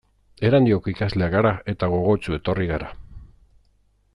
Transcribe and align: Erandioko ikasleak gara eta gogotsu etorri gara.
Erandioko 0.47 0.91
ikasleak 0.93 1.35
gara 1.35 1.51
eta 1.73 1.91
gogotsu 1.93 2.37
etorri 2.39 2.69
gara. 2.73 2.91